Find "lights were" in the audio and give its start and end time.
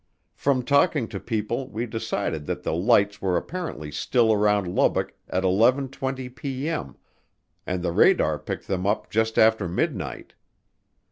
2.73-3.37